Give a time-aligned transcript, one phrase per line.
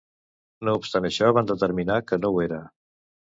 [0.69, 2.61] No obstant això, van determinar que no ho era.